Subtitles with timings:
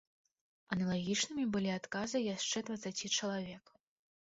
[0.75, 3.63] Аналагічнымі былі адказы яшчэ дваццаці чалавек.